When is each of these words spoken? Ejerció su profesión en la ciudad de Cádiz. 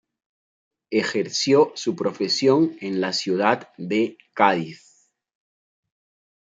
Ejerció 0.89 1.73
su 1.75 1.95
profesión 1.95 2.75
en 2.81 2.99
la 3.01 3.13
ciudad 3.13 3.69
de 3.77 4.17
Cádiz. 4.33 5.11